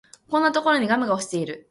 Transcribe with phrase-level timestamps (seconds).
[0.31, 1.69] こんなところにガムが落ちてる